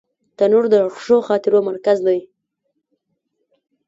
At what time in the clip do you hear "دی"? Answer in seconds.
2.07-2.19